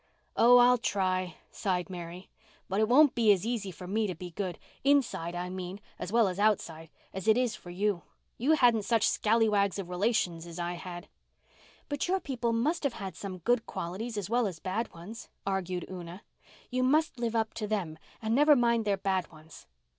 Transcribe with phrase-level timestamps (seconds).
[0.35, 2.27] "Oh, I'll try," sighed Mary.
[2.67, 6.27] "But it won't be as easy for me to be good—inside, I mean, as well
[6.27, 8.01] as outside—as it is for you.
[8.39, 11.07] You hadn't such scalawags of relations as I had."
[11.87, 15.85] "But your people must have had some good qualities as well as bad ones," argued
[15.87, 16.23] Una.
[16.71, 19.67] "You must live up to them and never mind their bad ones."